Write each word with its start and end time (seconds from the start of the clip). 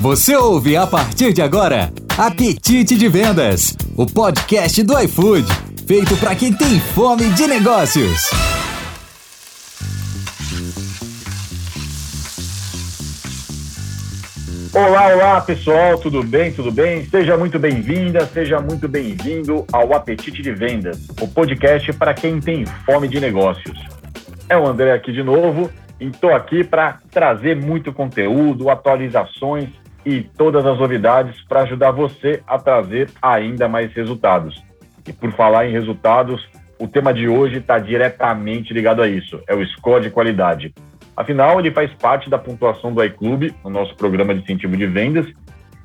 Você 0.00 0.36
ouve 0.36 0.76
a 0.76 0.86
partir 0.86 1.32
de 1.32 1.42
agora 1.42 1.90
Apetite 2.16 2.96
de 2.96 3.08
Vendas, 3.08 3.76
o 3.96 4.06
podcast 4.06 4.80
do 4.84 4.96
iFood, 4.96 5.44
feito 5.88 6.16
para 6.18 6.36
quem 6.36 6.52
tem 6.52 6.78
fome 6.78 7.28
de 7.30 7.48
negócios. 7.48 8.30
Olá, 14.72 15.08
olá 15.16 15.40
pessoal, 15.40 15.98
tudo 15.98 16.22
bem? 16.22 16.52
Tudo 16.52 16.70
bem? 16.70 17.04
Seja 17.06 17.36
muito 17.36 17.58
bem-vinda, 17.58 18.24
seja 18.26 18.60
muito 18.60 18.86
bem-vindo 18.86 19.66
ao 19.72 19.92
Apetite 19.92 20.40
de 20.40 20.52
Vendas, 20.52 21.08
o 21.20 21.26
podcast 21.26 21.92
para 21.94 22.14
quem 22.14 22.38
tem 22.38 22.64
fome 22.86 23.08
de 23.08 23.18
negócios. 23.18 23.76
É 24.48 24.56
o 24.56 24.64
André 24.64 24.92
aqui 24.92 25.10
de 25.10 25.24
novo 25.24 25.68
e 26.00 26.06
estou 26.06 26.32
aqui 26.32 26.62
para 26.62 26.98
trazer 27.10 27.56
muito 27.56 27.92
conteúdo, 27.92 28.70
atualizações 28.70 29.68
e 30.08 30.22
todas 30.22 30.64
as 30.64 30.78
novidades 30.78 31.38
para 31.46 31.60
ajudar 31.60 31.90
você 31.90 32.42
a 32.46 32.58
trazer 32.58 33.10
ainda 33.20 33.68
mais 33.68 33.92
resultados. 33.92 34.64
E 35.06 35.12
por 35.12 35.30
falar 35.32 35.66
em 35.66 35.72
resultados, 35.72 36.48
o 36.78 36.88
tema 36.88 37.12
de 37.12 37.28
hoje 37.28 37.58
está 37.58 37.78
diretamente 37.78 38.72
ligado 38.72 39.02
a 39.02 39.06
isso, 39.06 39.38
é 39.46 39.54
o 39.54 39.62
score 39.66 40.04
de 40.04 40.10
qualidade. 40.10 40.72
Afinal, 41.14 41.60
ele 41.60 41.70
faz 41.70 41.92
parte 41.92 42.30
da 42.30 42.38
pontuação 42.38 42.90
do 42.90 43.04
iClube, 43.04 43.54
o 43.62 43.68
nosso 43.68 43.94
programa 43.96 44.34
de 44.34 44.40
incentivo 44.40 44.78
de 44.78 44.86
vendas. 44.86 45.26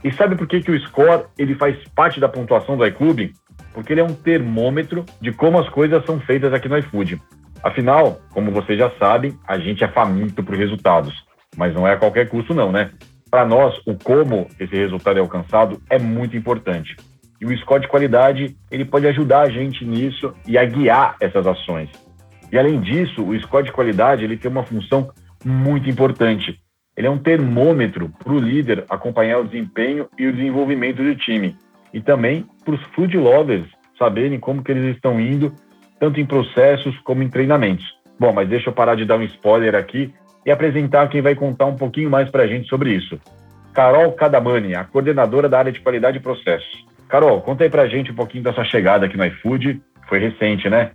E 0.01 0.09
sabe 0.13 0.37
por 0.37 0.47
que, 0.47 0.61
que 0.61 0.71
o 0.71 0.79
score 0.87 1.25
ele 1.37 1.55
faz 1.55 1.75
parte 1.93 2.21
da 2.21 2.29
pontuação 2.29 2.77
do 2.77 2.85
iClube? 2.85 3.33
Porque 3.73 3.91
ele 3.91 3.99
é 4.01 4.05
um 4.05 4.13
termômetro 4.13 5.05
de 5.19 5.33
como 5.33 5.59
as 5.59 5.67
coisas 5.67 6.05
são 6.05 6.17
feitas 6.21 6.53
aqui 6.53 6.69
no 6.69 6.77
iFood. 6.77 7.21
Afinal, 7.61 8.21
como 8.31 8.51
vocês 8.51 8.79
já 8.79 8.89
sabem, 8.91 9.37
a 9.45 9.57
gente 9.59 9.83
é 9.83 9.87
faminto 9.89 10.41
por 10.41 10.55
resultados, 10.55 11.13
mas 11.57 11.73
não 11.73 11.85
é 11.85 11.93
a 11.93 11.97
qualquer 11.97 12.29
custo 12.29 12.53
não, 12.53 12.71
né? 12.71 12.91
Para 13.33 13.47
nós, 13.47 13.75
o 13.87 13.95
como 13.95 14.47
esse 14.59 14.75
resultado 14.75 15.17
é 15.17 15.19
alcançado 15.19 15.81
é 15.89 15.97
muito 15.97 16.37
importante. 16.37 16.95
E 17.41 17.45
o 17.47 17.57
score 17.57 17.81
de 17.81 17.87
qualidade, 17.87 18.55
ele 18.69 18.85
pode 18.85 19.07
ajudar 19.07 19.41
a 19.41 19.49
gente 19.49 19.83
nisso 19.83 20.35
e 20.47 20.55
a 20.55 20.63
guiar 20.63 21.15
essas 21.19 21.47
ações. 21.47 21.89
E 22.51 22.59
além 22.59 22.79
disso, 22.79 23.23
o 23.23 23.35
score 23.39 23.65
de 23.65 23.71
qualidade, 23.71 24.23
ele 24.23 24.37
tem 24.37 24.51
uma 24.51 24.61
função 24.61 25.09
muito 25.43 25.89
importante. 25.89 26.59
Ele 26.95 27.07
é 27.07 27.09
um 27.09 27.17
termômetro 27.17 28.07
para 28.23 28.33
o 28.33 28.37
líder 28.37 28.85
acompanhar 28.87 29.39
o 29.39 29.45
desempenho 29.45 30.07
e 30.15 30.27
o 30.27 30.33
desenvolvimento 30.33 31.01
do 31.01 31.15
time. 31.15 31.57
E 31.91 31.99
também 31.99 32.45
para 32.63 32.75
os 32.75 32.83
food 32.93 33.17
lovers 33.17 33.65
saberem 33.97 34.39
como 34.39 34.63
que 34.63 34.71
eles 34.71 34.95
estão 34.95 35.19
indo, 35.19 35.51
tanto 35.99 36.19
em 36.19 36.25
processos 36.27 36.95
como 36.99 37.23
em 37.23 37.29
treinamentos. 37.29 37.97
Bom, 38.19 38.31
mas 38.31 38.47
deixa 38.47 38.69
eu 38.69 38.73
parar 38.73 38.93
de 38.93 39.05
dar 39.05 39.17
um 39.17 39.23
spoiler 39.23 39.73
aqui 39.73 40.13
e 40.45 40.51
apresentar 40.51 41.07
quem 41.09 41.21
vai 41.21 41.35
contar 41.35 41.65
um 41.65 41.75
pouquinho 41.75 42.09
mais 42.09 42.29
para 42.29 42.43
a 42.43 42.47
gente 42.47 42.67
sobre 42.67 42.93
isso. 42.93 43.19
Carol 43.73 44.11
Cadamani, 44.11 44.75
a 44.75 44.83
coordenadora 44.83 45.49
da 45.49 45.59
área 45.59 45.71
de 45.71 45.79
qualidade 45.79 46.17
e 46.17 46.21
processos. 46.21 46.85
Carol, 47.07 47.41
conta 47.41 47.63
aí 47.63 47.69
para 47.69 47.83
a 47.83 47.87
gente 47.87 48.11
um 48.11 48.15
pouquinho 48.15 48.43
da 48.43 48.53
sua 48.53 48.63
chegada 48.63 49.05
aqui 49.05 49.17
no 49.17 49.25
iFood. 49.25 49.81
Foi 50.07 50.19
recente, 50.19 50.69
né? 50.69 50.91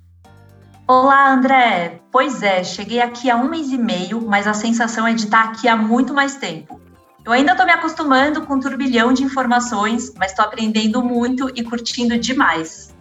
Olá, 0.86 1.32
André. 1.32 2.00
Pois 2.10 2.42
é, 2.42 2.64
cheguei 2.64 3.00
aqui 3.00 3.30
há 3.30 3.36
um 3.36 3.48
mês 3.48 3.70
e 3.70 3.78
meio, 3.78 4.26
mas 4.26 4.46
a 4.46 4.54
sensação 4.54 5.06
é 5.06 5.12
de 5.12 5.24
estar 5.24 5.44
aqui 5.44 5.68
há 5.68 5.76
muito 5.76 6.14
mais 6.14 6.36
tempo. 6.36 6.80
Eu 7.24 7.32
ainda 7.32 7.52
estou 7.52 7.66
me 7.66 7.72
acostumando 7.72 8.46
com 8.46 8.54
um 8.54 8.60
turbilhão 8.60 9.12
de 9.12 9.22
informações, 9.22 10.14
mas 10.16 10.30
estou 10.30 10.46
aprendendo 10.46 11.02
muito 11.02 11.50
e 11.54 11.62
curtindo 11.62 12.16
demais. 12.16 12.96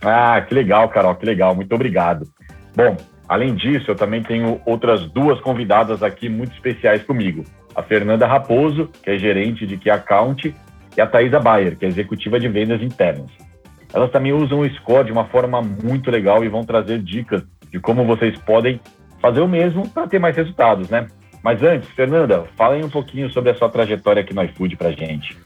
Ah, 0.00 0.40
que 0.40 0.54
legal, 0.54 0.88
Carol, 0.88 1.16
que 1.16 1.26
legal. 1.26 1.54
Muito 1.54 1.74
obrigado. 1.74 2.28
Bom, 2.76 2.96
Além 3.28 3.54
disso, 3.54 3.90
eu 3.90 3.96
também 3.96 4.22
tenho 4.22 4.60
outras 4.64 5.04
duas 5.10 5.40
convidadas 5.40 6.02
aqui 6.02 6.28
muito 6.28 6.52
especiais 6.52 7.02
comigo. 7.02 7.44
A 7.74 7.82
Fernanda 7.82 8.26
Raposo, 8.26 8.88
que 9.02 9.10
é 9.10 9.18
gerente 9.18 9.66
de 9.66 9.76
Key 9.76 9.90
Account, 9.90 10.54
e 10.96 11.00
a 11.00 11.06
Thaisa 11.06 11.40
Bayer, 11.40 11.76
que 11.76 11.84
é 11.84 11.88
executiva 11.88 12.38
de 12.40 12.48
vendas 12.48 12.80
internas. 12.80 13.30
Elas 13.92 14.10
também 14.10 14.32
usam 14.32 14.60
o 14.60 14.70
Score 14.76 15.06
de 15.06 15.12
uma 15.12 15.26
forma 15.26 15.60
muito 15.60 16.10
legal 16.10 16.44
e 16.44 16.48
vão 16.48 16.64
trazer 16.64 17.00
dicas 17.00 17.42
de 17.70 17.78
como 17.78 18.04
vocês 18.04 18.38
podem 18.38 18.80
fazer 19.20 19.40
o 19.40 19.48
mesmo 19.48 19.88
para 19.88 20.06
ter 20.06 20.18
mais 20.18 20.36
resultados, 20.36 20.88
né? 20.88 21.06
Mas 21.42 21.62
antes, 21.62 21.88
Fernanda, 21.90 22.44
fala 22.56 22.74
aí 22.74 22.84
um 22.84 22.88
pouquinho 22.88 23.30
sobre 23.30 23.50
a 23.50 23.54
sua 23.54 23.68
trajetória 23.68 24.22
aqui 24.22 24.34
no 24.34 24.42
iFood 24.44 24.76
para 24.76 24.90
gente. 24.92 25.36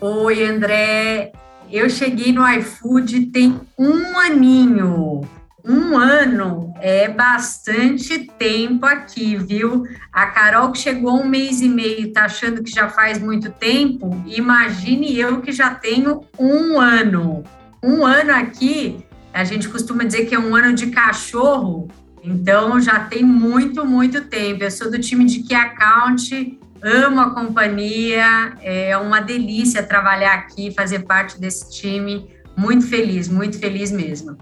Oi, 0.00 0.44
André. 0.44 1.32
Eu 1.70 1.90
cheguei 1.90 2.32
no 2.32 2.48
iFood 2.48 3.26
tem 3.26 3.60
um 3.78 4.18
aninho 4.18 5.22
um 5.68 5.98
ano 5.98 6.72
é 6.80 7.08
bastante 7.08 8.18
tempo 8.38 8.86
aqui, 8.86 9.36
viu? 9.36 9.82
A 10.12 10.26
Carol 10.26 10.70
que 10.70 10.78
chegou 10.78 11.20
um 11.20 11.26
mês 11.26 11.60
e 11.60 11.68
meio, 11.68 12.12
tá 12.12 12.26
achando 12.26 12.62
que 12.62 12.70
já 12.70 12.88
faz 12.88 13.18
muito 13.18 13.50
tempo? 13.50 14.22
Imagine 14.26 15.18
eu 15.18 15.40
que 15.40 15.50
já 15.50 15.74
tenho 15.74 16.20
um 16.38 16.78
ano. 16.78 17.42
Um 17.82 18.06
ano 18.06 18.32
aqui, 18.32 19.04
a 19.34 19.42
gente 19.42 19.68
costuma 19.68 20.04
dizer 20.04 20.26
que 20.26 20.34
é 20.34 20.38
um 20.38 20.54
ano 20.54 20.72
de 20.72 20.86
cachorro, 20.88 21.88
então 22.22 22.80
já 22.80 23.00
tem 23.00 23.24
muito, 23.24 23.84
muito 23.84 24.22
tempo. 24.22 24.62
Eu 24.62 24.70
sou 24.70 24.90
do 24.90 25.00
time 25.00 25.24
de 25.24 25.42
Key 25.42 25.54
Account, 25.54 26.58
amo 26.80 27.20
a 27.20 27.30
companhia, 27.30 28.54
é 28.62 28.96
uma 28.96 29.20
delícia 29.20 29.82
trabalhar 29.82 30.34
aqui, 30.34 30.72
fazer 30.72 31.00
parte 31.00 31.40
desse 31.40 31.70
time. 31.72 32.30
Muito 32.56 32.86
feliz, 32.86 33.28
muito 33.28 33.58
feliz 33.58 33.90
mesmo. 33.90 34.38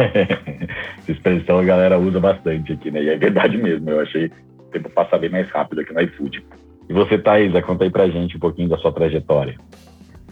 Essa 0.98 1.12
expressão 1.12 1.58
a 1.58 1.64
galera 1.64 1.98
usa 1.98 2.20
bastante 2.20 2.72
aqui, 2.72 2.90
né? 2.90 3.02
E 3.02 3.08
é 3.10 3.16
verdade 3.16 3.56
mesmo. 3.56 3.88
Eu 3.90 4.00
achei 4.00 4.26
o 4.26 4.62
tempo 4.72 4.90
passar 4.90 5.18
bem 5.18 5.30
mais 5.30 5.50
rápido 5.50 5.80
aqui 5.80 5.92
no 5.92 6.00
iFood. 6.00 6.44
E 6.88 6.92
você, 6.92 7.18
Thaisa, 7.18 7.62
conta 7.62 7.84
aí 7.84 7.90
pra 7.90 8.08
gente 8.08 8.36
um 8.36 8.40
pouquinho 8.40 8.68
da 8.68 8.78
sua 8.78 8.92
trajetória. 8.92 9.56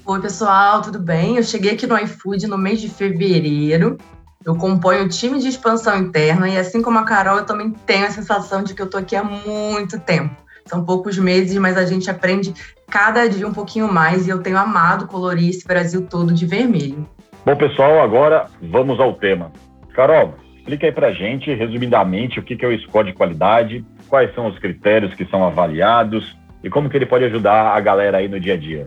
Oi, 0.04 0.20
pessoal, 0.20 0.80
tudo 0.82 0.98
bem? 0.98 1.36
Eu 1.36 1.42
cheguei 1.42 1.72
aqui 1.72 1.86
no 1.86 1.98
iFood 1.98 2.46
no 2.46 2.58
mês 2.58 2.80
de 2.80 2.88
fevereiro. 2.88 3.98
Eu 4.44 4.56
componho 4.56 5.04
o 5.04 5.08
time 5.08 5.38
de 5.38 5.48
expansão 5.48 5.98
interna 5.98 6.48
e, 6.48 6.56
assim 6.56 6.80
como 6.80 6.98
a 6.98 7.04
Carol, 7.04 7.38
eu 7.38 7.44
também 7.44 7.70
tenho 7.70 8.06
a 8.06 8.10
sensação 8.10 8.62
de 8.62 8.72
que 8.72 8.80
eu 8.80 8.88
tô 8.88 8.96
aqui 8.96 9.14
há 9.14 9.22
muito 9.22 10.00
tempo. 10.00 10.34
São 10.64 10.84
poucos 10.84 11.18
meses, 11.18 11.56
mas 11.58 11.76
a 11.76 11.84
gente 11.84 12.10
aprende 12.10 12.54
cada 12.88 13.28
dia 13.28 13.46
um 13.46 13.52
pouquinho 13.52 13.92
mais 13.92 14.26
e 14.26 14.30
eu 14.30 14.42
tenho 14.42 14.56
amado 14.56 15.06
colorir 15.06 15.50
esse 15.50 15.66
Brasil 15.66 16.06
todo 16.06 16.32
de 16.32 16.46
vermelho. 16.46 17.06
Bom, 17.44 17.56
pessoal, 17.56 18.00
agora 18.00 18.46
vamos 18.60 19.00
ao 19.00 19.14
tema. 19.14 19.52
Carol, 19.94 20.34
explica 20.56 20.86
aí 20.86 20.92
para 20.92 21.12
gente, 21.12 21.52
resumidamente, 21.54 22.38
o 22.38 22.42
que 22.42 22.62
é 22.64 22.68
o 22.68 22.78
score 22.80 23.06
de 23.06 23.14
qualidade, 23.14 23.84
quais 24.08 24.34
são 24.34 24.46
os 24.46 24.58
critérios 24.58 25.14
que 25.14 25.24
são 25.26 25.44
avaliados 25.44 26.36
e 26.62 26.68
como 26.68 26.90
que 26.90 26.96
ele 26.96 27.06
pode 27.06 27.24
ajudar 27.24 27.76
a 27.76 27.80
galera 27.80 28.18
aí 28.18 28.28
no 28.28 28.38
dia 28.38 28.54
a 28.54 28.56
dia. 28.56 28.86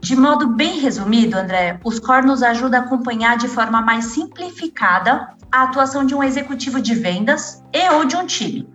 De 0.00 0.14
modo 0.14 0.54
bem 0.54 0.78
resumido, 0.80 1.36
André, 1.36 1.78
o 1.84 1.90
score 1.90 2.24
nos 2.24 2.42
ajuda 2.42 2.78
a 2.78 2.80
acompanhar 2.80 3.36
de 3.36 3.48
forma 3.48 3.82
mais 3.82 4.06
simplificada 4.06 5.28
a 5.50 5.64
atuação 5.64 6.06
de 6.06 6.14
um 6.14 6.22
executivo 6.22 6.80
de 6.80 6.94
vendas 6.94 7.64
e 7.74 7.90
ou 7.90 8.04
de 8.04 8.16
um 8.16 8.24
time. 8.24 8.68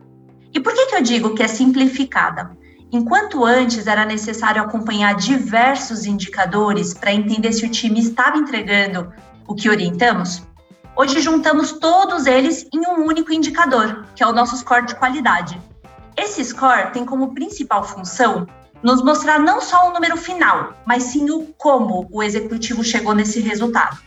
E 0.53 0.59
por 0.59 0.73
que, 0.73 0.85
que 0.88 0.95
eu 0.95 1.01
digo 1.01 1.33
que 1.33 1.41
é 1.41 1.47
simplificada? 1.47 2.51
Enquanto 2.93 3.43
antes 3.43 3.87
era 3.87 4.05
necessário 4.05 4.61
acompanhar 4.61 5.15
diversos 5.15 6.05
indicadores 6.05 6.93
para 6.93 7.11
entender 7.11 7.51
se 7.51 7.65
o 7.65 7.69
time 7.69 7.99
estava 7.99 8.37
entregando 8.37 9.11
o 9.47 9.55
que 9.55 9.67
orientamos, 9.67 10.43
hoje 10.95 11.19
juntamos 11.19 11.71
todos 11.71 12.27
eles 12.27 12.67
em 12.71 12.81
um 12.87 13.03
único 13.03 13.33
indicador, 13.33 14.05
que 14.15 14.21
é 14.21 14.27
o 14.27 14.31
nosso 14.31 14.55
score 14.57 14.85
de 14.85 14.93
qualidade. 14.93 15.59
Esse 16.15 16.45
score 16.45 16.91
tem 16.91 17.03
como 17.03 17.33
principal 17.33 17.83
função 17.83 18.47
nos 18.83 19.03
mostrar 19.03 19.39
não 19.39 19.59
só 19.59 19.89
o 19.89 19.93
número 19.93 20.15
final, 20.15 20.73
mas 20.85 21.01
sim 21.01 21.31
o 21.31 21.47
como 21.57 22.07
o 22.11 22.21
executivo 22.21 22.83
chegou 22.83 23.15
nesse 23.15 23.39
resultado. 23.39 23.97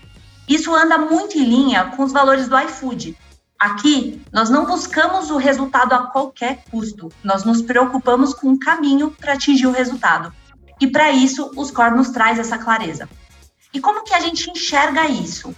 Isso 0.48 0.72
anda 0.72 0.96
muito 0.96 1.36
em 1.36 1.44
linha 1.44 1.86
com 1.96 2.04
os 2.04 2.12
valores 2.12 2.46
do 2.46 2.56
iFood, 2.56 3.19
Aqui, 3.59 4.22
nós 4.31 4.50
não 4.50 4.67
buscamos 4.67 5.31
o 5.31 5.39
resultado 5.39 5.94
a 5.94 6.06
qualquer 6.09 6.62
custo, 6.71 7.11
nós 7.25 7.43
nos 7.43 7.62
preocupamos 7.62 8.34
com 8.34 8.53
o 8.53 8.59
caminho 8.59 9.11
para 9.11 9.33
atingir 9.33 9.67
o 9.67 9.72
resultado. 9.72 10.33
E 10.79 10.87
para 10.87 11.11
isso, 11.11 11.50
o 11.56 11.64
score 11.64 11.97
nos 11.97 12.11
traz 12.11 12.38
essa 12.38 12.58
clareza. 12.58 13.08
E 13.73 13.81
como 13.81 14.05
que 14.05 14.14
a 14.14 14.20
gente 14.20 14.50
enxerga 14.50 15.06
isso? 15.06 15.55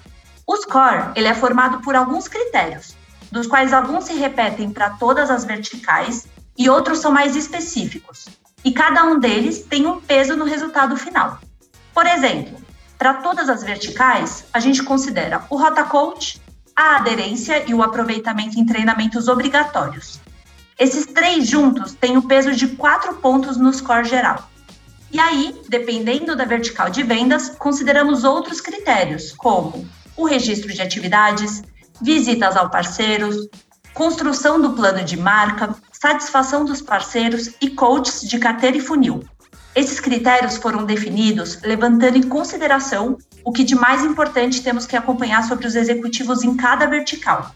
O 0.47 0.56
score 0.56 1.12
ele 1.17 1.27
é 1.27 1.35
formado 1.35 1.81
por 1.81 1.97
alguns 1.97 2.29
critérios, 2.29 2.95
dos 3.33 3.49
quais 3.49 3.73
alguns 3.73 4.05
se 4.05 4.15
repetem 4.15 4.71
para 4.71 4.91
todas 4.91 5.29
as 5.29 5.44
verticais 5.44 6.29
e 6.56 6.71
outros 6.71 7.01
são 7.01 7.11
mais 7.11 7.35
específicos. 7.35 8.27
E 8.65 8.73
cada 8.73 9.05
um 9.05 9.19
deles 9.19 9.65
tem 9.65 9.87
um 9.87 10.01
peso 10.01 10.37
no 10.37 10.44
resultado 10.44 10.97
final. 10.97 11.39
Por 11.93 12.06
exemplo, 12.06 12.59
para 12.97 13.15
todas 13.15 13.49
as 13.49 13.62
verticais, 13.62 14.44
a 14.53 14.61
gente 14.61 14.83
considera 14.83 15.44
o 15.51 15.56
Rota 15.56 15.85
Coach, 15.85 16.41
a 16.79 16.95
aderência 16.95 17.65
e 17.69 17.75
o 17.75 17.83
aproveitamento 17.83 18.57
em 18.57 18.65
treinamentos 18.65 19.27
obrigatórios. 19.27 20.21
Esses 20.79 21.07
três 21.07 21.49
juntos 21.49 21.93
têm 21.93 22.17
o 22.17 22.23
peso 22.23 22.53
de 22.53 22.69
quatro 22.69 23.17
pontos 23.17 23.57
no 23.57 23.73
score 23.73 24.09
geral. 24.09 24.49
E 25.11 25.19
aí, 25.19 25.61
dependendo 25.69 26.37
da 26.37 26.45
vertical 26.45 26.89
de 26.89 27.03
vendas, 27.03 27.49
consideramos 27.59 28.23
outros 28.23 28.61
critérios, 28.61 29.33
como 29.33 29.89
o 30.17 30.25
registro 30.25 30.73
de 30.73 30.81
atividades, 30.81 31.65
visitas 32.01 32.57
ao 32.57 32.71
parceiros, 32.71 33.49
construção 33.93 34.63
do 34.63 34.71
plano 34.71 35.03
de 35.03 35.17
marca, 35.17 35.75
satisfação 35.91 36.65
dos 36.65 36.81
parceiros 36.81 37.51
e 37.61 37.71
coaches 37.71 38.21
de 38.21 38.39
carteira 38.39 38.77
e 38.77 38.81
funil. 38.81 39.25
Esses 39.79 40.01
critérios 40.01 40.57
foram 40.57 40.85
definidos 40.85 41.63
levantando 41.63 42.19
em 42.19 42.23
consideração 42.25 43.17
o 43.45 43.53
que 43.53 43.63
de 43.63 43.77
mais 43.77 44.03
importante 44.03 44.61
temos 44.61 44.87
que 44.87 44.97
acompanhar 44.97 45.45
sobre 45.45 45.69
os 45.69 45.77
executivos 45.77 46.43
em 46.43 46.57
cada 46.57 46.85
vertical. 46.87 47.55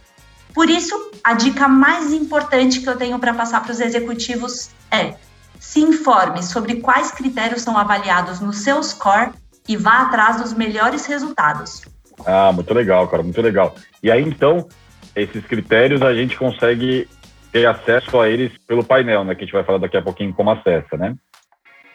Por 0.54 0.70
isso, 0.70 0.94
a 1.24 1.34
dica 1.34 1.66
mais 1.66 2.12
importante 2.12 2.80
que 2.80 2.88
eu 2.88 2.96
tenho 2.96 3.18
para 3.18 3.34
passar 3.34 3.60
para 3.60 3.72
os 3.72 3.80
executivos 3.80 4.70
é: 4.88 5.14
se 5.58 5.80
informe 5.80 6.44
sobre 6.44 6.76
quais 6.76 7.10
critérios 7.10 7.62
são 7.62 7.76
avaliados 7.76 8.38
no 8.38 8.52
seu 8.52 8.80
score 8.84 9.32
e 9.68 9.76
vá 9.76 10.02
atrás 10.02 10.40
dos 10.40 10.52
melhores 10.52 11.06
resultados. 11.06 11.82
Ah, 12.24 12.52
muito 12.52 12.72
legal, 12.72 13.08
cara, 13.08 13.24
muito 13.24 13.42
legal. 13.42 13.74
E 14.00 14.12
aí, 14.12 14.22
então, 14.22 14.68
esses 15.16 15.44
critérios 15.44 16.02
a 16.02 16.14
gente 16.14 16.38
consegue 16.38 17.08
ter 17.50 17.66
acesso 17.66 18.20
a 18.20 18.28
eles 18.28 18.52
pelo 18.64 18.84
painel, 18.84 19.24
né? 19.24 19.34
Que 19.34 19.42
a 19.42 19.44
gente 19.44 19.54
vai 19.54 19.64
falar 19.64 19.78
daqui 19.78 19.96
a 19.96 20.02
pouquinho 20.02 20.32
como 20.32 20.52
acessa, 20.52 20.96
né? 20.96 21.16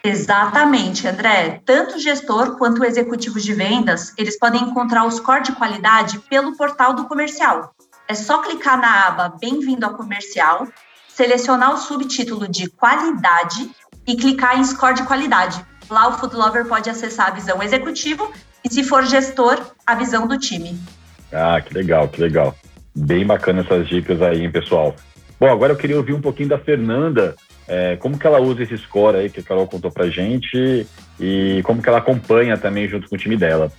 Exatamente, 0.02 1.06
André. 1.06 1.60
Tanto 1.64 1.96
o 1.96 1.98
gestor 1.98 2.56
quanto 2.56 2.80
o 2.80 2.84
executivo 2.84 3.40
de 3.40 3.52
vendas, 3.52 4.12
eles 4.16 4.38
podem 4.38 4.62
encontrar 4.62 5.04
o 5.04 5.10
score 5.10 5.42
de 5.42 5.52
qualidade 5.52 6.18
pelo 6.20 6.56
portal 6.56 6.94
do 6.94 7.04
comercial. 7.06 7.74
É 8.06 8.14
só 8.14 8.38
clicar 8.38 8.80
na 8.80 9.06
aba 9.06 9.34
Bem-vindo 9.40 9.84
ao 9.84 9.94
comercial, 9.94 10.66
selecionar 11.08 11.74
o 11.74 11.76
subtítulo 11.76 12.48
de 12.48 12.70
qualidade 12.70 13.70
e 14.06 14.16
clicar 14.16 14.58
em 14.58 14.64
score 14.64 14.94
de 14.94 15.02
qualidade. 15.02 15.62
Lá 15.90 16.08
o 16.08 16.12
Food 16.12 16.36
Lover 16.36 16.66
pode 16.66 16.88
acessar 16.88 17.28
a 17.28 17.30
visão 17.30 17.62
executivo 17.62 18.30
e, 18.64 18.72
se 18.72 18.82
for 18.82 19.04
gestor, 19.04 19.60
a 19.86 19.94
visão 19.94 20.26
do 20.26 20.38
time. 20.38 20.78
Ah, 21.32 21.60
que 21.60 21.74
legal, 21.74 22.08
que 22.08 22.20
legal. 22.20 22.56
Bem 22.94 23.26
bacana 23.26 23.60
essas 23.60 23.86
dicas 23.88 24.20
aí, 24.22 24.42
hein, 24.42 24.50
pessoal. 24.50 24.94
Bom, 25.38 25.48
agora 25.48 25.72
eu 25.72 25.76
queria 25.76 25.96
ouvir 25.96 26.14
um 26.14 26.20
pouquinho 26.20 26.48
da 26.48 26.58
Fernanda, 26.58 27.36
é, 27.68 27.96
como 27.96 28.18
que 28.18 28.26
ela 28.26 28.40
usa 28.40 28.62
esse 28.62 28.76
score 28.78 29.18
aí 29.18 29.30
que 29.30 29.40
a 29.40 29.42
Carol 29.42 29.68
contou 29.68 29.90
pra 29.90 30.08
gente 30.08 30.86
e 31.20 31.60
como 31.62 31.82
que 31.82 31.88
ela 31.88 31.98
acompanha 31.98 32.56
também 32.56 32.88
junto 32.88 33.08
com 33.08 33.14
o 33.14 33.18
time 33.18 33.36
dela. 33.36 33.70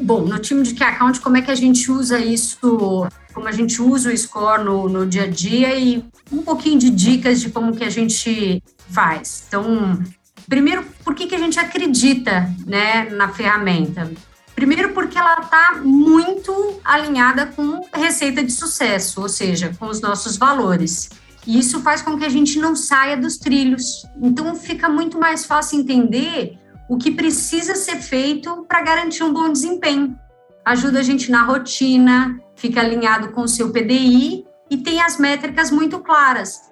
Bom, 0.00 0.20
no 0.20 0.38
time 0.38 0.62
de 0.62 0.74
Key 0.74 0.84
Account, 0.84 1.20
como 1.20 1.36
é 1.36 1.42
que 1.42 1.50
a 1.50 1.56
gente 1.56 1.90
usa 1.90 2.20
isso, 2.20 3.08
como 3.34 3.48
a 3.48 3.52
gente 3.52 3.82
usa 3.82 4.12
o 4.12 4.16
score 4.16 4.62
no, 4.62 4.88
no 4.88 5.04
dia 5.04 5.24
a 5.24 5.26
dia 5.26 5.74
e 5.74 6.04
um 6.30 6.42
pouquinho 6.42 6.78
de 6.78 6.88
dicas 6.88 7.40
de 7.40 7.50
como 7.50 7.74
que 7.74 7.82
a 7.82 7.90
gente 7.90 8.62
faz. 8.88 9.44
Então, 9.48 10.00
primeiro, 10.48 10.84
por 11.04 11.16
que, 11.16 11.26
que 11.26 11.34
a 11.34 11.38
gente 11.38 11.58
acredita 11.58 12.48
né, 12.64 13.08
na 13.10 13.28
ferramenta? 13.28 14.08
Primeiro, 14.54 14.92
porque 14.92 15.18
ela 15.18 15.40
está 15.40 15.80
muito 15.82 16.80
alinhada 16.84 17.46
com 17.46 17.80
receita 17.92 18.42
de 18.42 18.52
sucesso, 18.52 19.20
ou 19.20 19.28
seja, 19.28 19.74
com 19.78 19.86
os 19.86 20.00
nossos 20.00 20.36
valores. 20.36 21.10
E 21.46 21.58
isso 21.58 21.80
faz 21.80 22.02
com 22.02 22.18
que 22.18 22.24
a 22.24 22.28
gente 22.28 22.58
não 22.58 22.76
saia 22.76 23.16
dos 23.16 23.38
trilhos. 23.38 24.04
Então, 24.20 24.54
fica 24.54 24.88
muito 24.88 25.18
mais 25.18 25.44
fácil 25.44 25.78
entender 25.78 26.58
o 26.88 26.96
que 26.96 27.10
precisa 27.10 27.74
ser 27.74 27.96
feito 27.96 28.64
para 28.66 28.82
garantir 28.82 29.22
um 29.22 29.32
bom 29.32 29.50
desempenho. 29.50 30.18
Ajuda 30.64 31.00
a 31.00 31.02
gente 31.02 31.30
na 31.30 31.42
rotina, 31.42 32.38
fica 32.54 32.80
alinhado 32.80 33.30
com 33.32 33.42
o 33.42 33.48
seu 33.48 33.70
PDI 33.70 34.44
e 34.70 34.76
tem 34.78 35.00
as 35.00 35.18
métricas 35.18 35.70
muito 35.70 35.98
claras. 36.00 36.70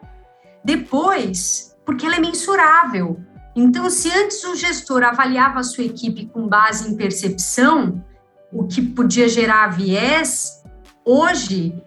Depois, 0.65 1.77
porque 1.85 2.05
ela 2.05 2.17
é 2.17 2.21
mensurável. 2.21 3.21
Então, 3.55 3.89
se 3.89 4.11
antes 4.11 4.43
o 4.45 4.55
gestor 4.55 5.03
avaliava 5.03 5.61
a 5.61 5.63
sua 5.63 5.85
equipe 5.85 6.27
com 6.27 6.47
base 6.47 6.91
em 6.91 6.97
percepção, 6.97 8.05
o 8.53 8.67
que 8.67 8.83
podia 8.83 9.29
gerar 9.29 9.69
viés, 9.69 10.63
hoje 11.05 11.83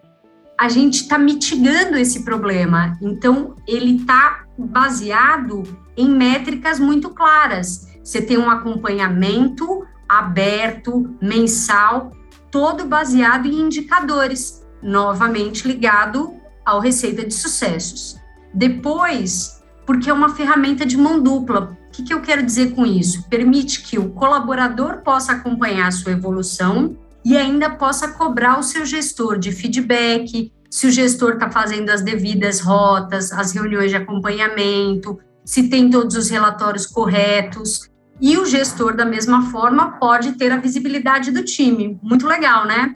a 0.60 0.68
gente 0.68 1.04
está 1.04 1.18
mitigando 1.18 1.96
esse 1.96 2.26
problema. 2.26 2.98
Então, 3.02 3.56
ele 3.66 3.96
está 3.96 4.44
baseado 4.58 5.64
em 5.96 6.10
métricas 6.10 6.78
muito 6.78 7.12
claras. 7.12 7.88
Você 8.04 8.22
tem 8.22 8.38
um 8.38 8.50
acompanhamento 8.50 9.86
aberto, 10.08 11.16
mensal, 11.22 12.12
todo 12.52 12.86
baseado 12.86 13.46
em 13.46 13.62
indicadores, 13.62 14.62
novamente 14.84 15.66
ligado 15.66 16.34
ao 16.66 16.82
Receita 16.82 17.26
de 17.26 17.34
Sucessos. 17.34 18.18
Depois, 18.54 19.64
porque 19.86 20.10
é 20.10 20.14
uma 20.14 20.36
ferramenta 20.36 20.86
de 20.86 20.98
mão 20.98 21.24
dupla. 21.24 21.78
O 21.88 21.92
que, 21.92 22.04
que 22.04 22.14
eu 22.14 22.22
quero 22.22 22.46
dizer 22.46 22.76
com 22.76 22.86
isso? 22.86 23.30
Permite 23.30 23.82
que 23.82 23.98
o 23.98 24.10
colaborador 24.10 25.04
possa 25.04 25.32
acompanhar 25.32 25.88
a 25.88 25.92
sua 25.92 26.12
evolução 26.12 26.98
e 27.24 27.38
ainda 27.38 27.70
possa 27.70 28.10
cobrar 28.10 28.60
o 28.60 28.64
seu 28.64 28.86
gestor 28.86 29.38
de 29.38 29.52
feedback, 29.52 30.52
se 30.70 30.88
o 30.88 30.92
gestor 30.92 31.34
está 31.34 31.50
fazendo 31.50 31.90
as 31.90 32.02
devidas 32.02 32.60
rotas, 32.60 33.32
as 33.32 33.52
reuniões 33.52 33.90
de 33.90 33.98
acompanhamento, 33.98 35.20
se 35.44 35.68
tem 35.68 35.90
todos 35.90 36.16
os 36.16 36.30
relatórios 36.30 36.86
corretos. 36.86 37.90
E 38.22 38.38
o 38.38 38.46
gestor, 38.46 38.96
da 38.96 39.06
mesma 39.06 39.50
forma, 39.50 39.94
pode 39.94 40.34
ter 40.34 40.52
a 40.52 40.58
visibilidade 40.58 41.32
do 41.32 41.44
time. 41.44 42.00
Muito 42.04 42.28
legal, 42.28 42.66
né? 42.66 42.94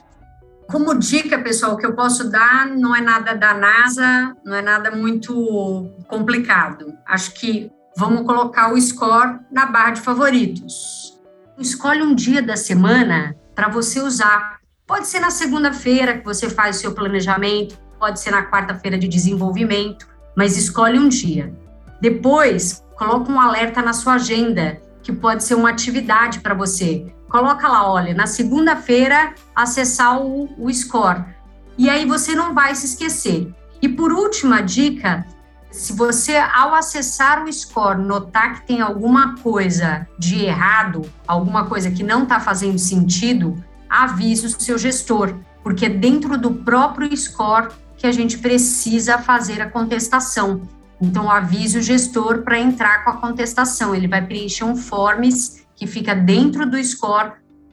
Como 0.70 0.94
dica, 0.94 1.38
pessoal, 1.38 1.76
que 1.76 1.84
eu 1.84 1.94
posso 1.94 2.30
dar 2.30 2.68
não 2.68 2.94
é 2.94 3.00
nada 3.00 3.34
da 3.34 3.54
NASA, 3.54 4.36
não 4.44 4.54
é 4.54 4.62
nada 4.62 4.90
muito 4.90 5.90
complicado. 6.06 6.94
Acho 7.06 7.32
que 7.34 7.70
vamos 7.96 8.24
colocar 8.24 8.72
o 8.72 8.80
score 8.80 9.40
na 9.50 9.66
barra 9.66 9.92
de 9.92 10.00
favoritos. 10.00 11.18
Escolhe 11.58 12.02
um 12.02 12.14
dia 12.14 12.42
da 12.42 12.56
semana 12.56 13.36
para 13.54 13.68
você 13.68 14.00
usar. 14.00 14.58
Pode 14.86 15.06
ser 15.06 15.20
na 15.20 15.30
segunda-feira 15.30 16.18
que 16.18 16.24
você 16.24 16.50
faz 16.50 16.76
o 16.76 16.80
seu 16.80 16.92
planejamento, 16.92 17.78
pode 17.98 18.20
ser 18.20 18.30
na 18.30 18.44
quarta-feira 18.50 18.98
de 18.98 19.08
desenvolvimento, 19.08 20.06
mas 20.36 20.56
escolhe 20.56 20.98
um 20.98 21.08
dia. 21.08 21.54
Depois, 22.00 22.84
coloca 22.96 23.30
um 23.30 23.40
alerta 23.40 23.80
na 23.80 23.92
sua 23.92 24.14
agenda, 24.14 24.80
que 25.02 25.12
pode 25.12 25.44
ser 25.44 25.54
uma 25.54 25.70
atividade 25.70 26.40
para 26.40 26.54
você. 26.54 27.14
Coloca 27.28 27.66
lá, 27.66 27.90
olha, 27.90 28.14
na 28.14 28.26
segunda-feira, 28.26 29.34
acessar 29.54 30.20
o, 30.20 30.48
o 30.58 30.72
score. 30.72 31.24
E 31.76 31.88
aí 31.88 32.06
você 32.06 32.34
não 32.34 32.54
vai 32.54 32.74
se 32.74 32.86
esquecer. 32.86 33.52
E 33.80 33.88
por 33.88 34.12
última 34.12 34.60
dica, 34.60 35.26
se 35.74 35.92
você, 35.92 36.36
ao 36.36 36.72
acessar 36.72 37.42
o 37.42 37.52
score, 37.52 38.00
notar 38.00 38.54
que 38.54 38.66
tem 38.68 38.80
alguma 38.80 39.36
coisa 39.38 40.06
de 40.16 40.44
errado, 40.44 41.02
alguma 41.26 41.66
coisa 41.66 41.90
que 41.90 42.04
não 42.04 42.22
está 42.22 42.38
fazendo 42.38 42.78
sentido, 42.78 43.56
avise 43.90 44.46
o 44.46 44.60
seu 44.60 44.78
gestor, 44.78 45.34
porque 45.64 45.86
é 45.86 45.88
dentro 45.88 46.38
do 46.38 46.52
próprio 46.54 47.14
score 47.16 47.72
que 47.96 48.06
a 48.06 48.12
gente 48.12 48.38
precisa 48.38 49.18
fazer 49.18 49.60
a 49.60 49.68
contestação. 49.68 50.62
Então, 51.00 51.28
avise 51.28 51.76
o 51.76 51.82
gestor 51.82 52.42
para 52.42 52.56
entrar 52.56 53.02
com 53.02 53.10
a 53.10 53.16
contestação. 53.16 53.92
Ele 53.92 54.06
vai 54.06 54.24
preencher 54.24 54.62
um 54.62 54.76
forms 54.76 55.66
que 55.74 55.88
fica 55.88 56.14
dentro 56.14 56.70
do 56.70 56.82
score 56.84 57.32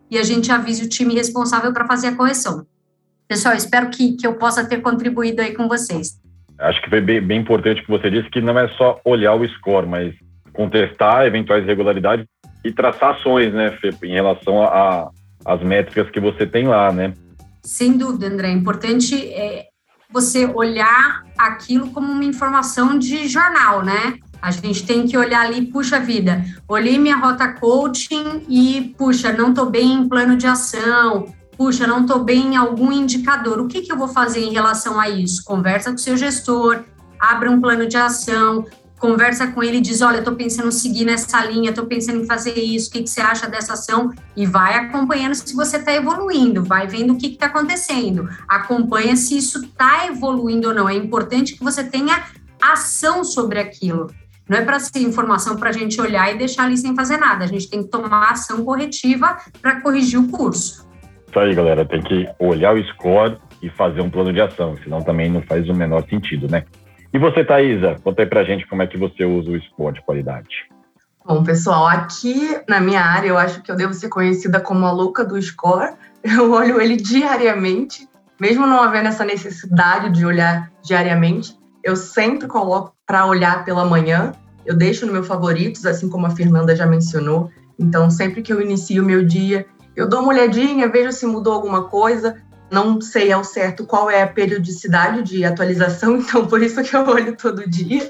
e 0.10 0.18
a 0.18 0.24
gente 0.24 0.52
avise 0.52 0.84
o 0.84 0.90
time 0.90 1.14
responsável 1.14 1.72
para 1.72 1.86
fazer 1.86 2.08
a 2.08 2.16
correção. 2.16 2.66
Pessoal, 3.28 3.54
espero 3.54 3.92
que, 3.92 4.14
que 4.14 4.26
eu 4.26 4.34
possa 4.34 4.66
ter 4.66 4.82
contribuído 4.82 5.40
aí 5.40 5.54
com 5.54 5.68
vocês. 5.68 6.20
Acho 6.62 6.82
que 6.82 6.90
foi 6.90 7.02
bem, 7.02 7.22
bem 7.22 7.40
importante 7.40 7.82
que 7.82 7.90
você 7.90 8.10
disse 8.10 8.30
que 8.30 8.40
não 8.40 8.58
é 8.58 8.68
só 8.70 9.02
olhar 9.04 9.34
o 9.34 9.48
score, 9.48 9.88
mas 9.88 10.14
contestar 10.54 11.26
eventuais 11.26 11.64
irregularidades 11.64 12.26
e 12.64 12.72
traçar 12.72 13.16
ações, 13.16 13.54
né, 13.54 13.72
Fê, 13.82 13.90
em 14.04 14.14
relação 14.14 14.62
às 15.44 15.62
métricas 15.62 16.10
que 16.12 16.20
você 16.20 16.46
tem 16.46 16.68
lá, 16.68 16.92
né? 16.92 17.14
Sem 17.64 17.98
dúvida, 17.98 18.28
André. 18.28 18.50
É 18.50 18.52
importante 18.52 19.34
é, 19.34 19.68
você 20.12 20.46
olhar 20.46 21.24
aquilo 21.38 21.90
como 21.92 22.12
uma 22.12 22.24
informação 22.24 22.98
de 22.98 23.28
jornal, 23.28 23.84
né? 23.84 24.18
A 24.42 24.52
gente 24.52 24.86
tem 24.86 25.06
que 25.06 25.18
olhar 25.18 25.42
ali, 25.42 25.68
puxa 25.68 26.00
vida, 26.00 26.44
olhei 26.68 26.98
minha 26.98 27.16
rota 27.16 27.48
coaching 27.54 28.44
e, 28.50 28.94
puxa, 28.98 29.32
não 29.32 29.50
estou 29.50 29.70
bem 29.70 29.94
em 29.94 30.10
plano 30.10 30.36
de 30.36 30.48
ação, 30.48 31.32
puxa, 31.62 31.86
não 31.86 32.02
estou 32.02 32.24
bem 32.24 32.54
em 32.54 32.56
algum 32.56 32.92
indicador. 32.92 33.60
O 33.60 33.68
que, 33.68 33.82
que 33.82 33.92
eu 33.92 33.98
vou 33.98 34.08
fazer 34.08 34.40
em 34.40 34.52
relação 34.52 35.00
a 35.00 35.08
isso? 35.08 35.44
Conversa 35.44 35.92
com 35.92 35.96
o 35.96 36.00
seu 36.00 36.18
gestor, 36.18 36.84
abra 37.20 37.52
um 37.52 37.62
plano 37.62 37.88
de 37.88 37.96
ação, 37.96 38.66
conversa 38.98 39.46
com 39.46 39.62
ele 39.62 39.78
e 39.78 39.82
diz: 39.82 40.02
Olha, 40.02 40.18
estou 40.18 40.36
pensando 40.36 40.70
em 40.70 40.72
seguir 40.72 41.06
nessa 41.06 41.46
linha, 41.46 41.70
estou 41.70 41.86
pensando 41.86 42.20
em 42.20 42.26
fazer 42.26 42.58
isso, 42.58 42.90
o 42.90 42.94
que, 42.94 43.04
que, 43.04 43.10
você 43.12 43.22
acha 43.22 43.48
dessa 43.48 43.74
ação? 43.74 44.12
E 44.36 44.44
vai 44.44 44.74
acompanhando 44.74 45.36
se 45.36 45.56
você 45.56 45.78
está 45.78 45.94
evoluindo, 45.94 46.64
vai 46.64 46.88
vendo 46.88 47.14
o 47.14 47.18
que 47.18 47.28
está 47.28 47.46
acontecendo, 47.46 48.28
acompanha 48.48 49.16
se 49.16 49.38
isso 49.38 49.64
está 49.64 50.08
evoluindo 50.08 50.70
ou 50.70 50.74
não. 50.74 50.90
É 50.90 50.96
importante 50.96 51.54
que 51.54 51.64
você 51.64 51.84
tenha 51.84 52.24
ação 52.60 53.24
sobre 53.24 53.60
aquilo. 53.60 54.10
Não 54.50 54.58
é 54.58 54.66
para 54.66 54.80
ser 54.80 55.02
informação 55.02 55.58
para 55.58 55.70
a 55.70 55.74
gente 55.74 56.02
olhar 56.02 56.34
e 56.34 56.40
deixar 56.40 56.64
ali 56.64 56.76
sem 56.76 56.96
fazer 56.96 57.18
nada. 57.18 57.46
A 57.46 57.48
gente 57.48 57.70
tem 57.70 57.84
que 57.84 57.90
tomar 57.90 58.32
ação 58.32 58.66
corretiva 58.66 59.38
para 59.62 59.80
corrigir 59.80 60.20
o 60.20 60.28
curso. 60.28 60.90
Isso 61.32 61.40
aí, 61.40 61.56
galera. 61.56 61.86
Tem 61.86 62.02
que 62.02 62.28
olhar 62.38 62.76
o 62.76 62.84
score 62.90 63.38
e 63.62 63.70
fazer 63.70 64.02
um 64.02 64.10
plano 64.10 64.34
de 64.34 64.42
ação, 64.42 64.76
senão 64.84 65.02
também 65.02 65.32
não 65.32 65.42
faz 65.42 65.68
o 65.70 65.74
menor 65.74 66.04
sentido, 66.10 66.52
né? 66.52 66.66
E 67.14 67.18
você, 67.18 67.44
Thaisa, 67.46 67.96
conta 68.04 68.22
aí 68.22 68.26
pra 68.26 68.44
gente 68.44 68.68
como 68.68 68.82
é 68.82 68.88
que 68.88 68.98
você 68.98 69.24
usa 69.24 69.50
o 69.50 69.62
score 69.62 69.96
de 69.96 70.02
qualidade. 70.02 70.70
Bom, 71.26 71.42
pessoal, 71.42 71.88
aqui 71.88 72.60
na 72.68 72.82
minha 72.82 73.02
área, 73.02 73.30
eu 73.30 73.38
acho 73.38 73.62
que 73.62 73.72
eu 73.72 73.78
devo 73.78 73.94
ser 73.94 74.10
conhecida 74.10 74.60
como 74.60 74.86
a 74.86 74.92
louca 74.92 75.24
do 75.24 75.42
score. 75.42 75.94
Eu 76.24 76.52
olho 76.52 76.80
ele 76.80 76.98
diariamente, 76.98 78.08
mesmo 78.40 78.68
não 78.68 78.80
havendo 78.80 79.08
essa 79.08 79.26
necessidade 79.26 80.12
de 80.12 80.24
olhar 80.24 80.72
diariamente, 80.84 81.58
eu 81.84 81.96
sempre 81.96 82.48
coloco 82.48 82.94
para 83.08 83.26
olhar 83.26 83.66
pela 83.66 83.84
manhã. 83.86 84.34
eu 84.64 84.78
deixo 84.78 85.08
no 85.08 85.12
meu 85.12 85.24
favoritos, 85.24 85.84
assim 85.84 86.08
como 86.08 86.28
a 86.28 86.30
Fernanda 86.30 86.76
já 86.76 86.86
mencionou. 86.86 87.50
Então, 87.80 88.12
sempre 88.12 88.44
que 88.44 88.54
eu 88.54 88.62
inicio 88.62 89.02
o 89.02 89.06
meu 89.06 89.26
dia, 89.26 89.66
eu 89.96 90.08
dou 90.08 90.22
uma 90.22 90.30
olhadinha, 90.30 90.88
vejo 90.88 91.12
se 91.12 91.26
mudou 91.26 91.54
alguma 91.54 91.86
coisa. 91.86 92.38
Não 92.70 93.02
sei 93.02 93.32
ao 93.32 93.44
certo 93.44 93.86
qual 93.86 94.10
é 94.10 94.24
a 94.24 94.28
periodicidade 94.28 95.24
de 95.24 95.44
atualização, 95.44 96.16
então 96.22 96.46
por 96.48 96.62
isso 96.62 96.82
que 96.84 96.96
eu 96.96 97.06
olho 97.06 97.36
todo 97.36 97.70
dia. 97.70 98.10